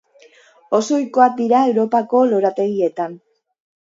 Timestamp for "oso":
0.77-0.95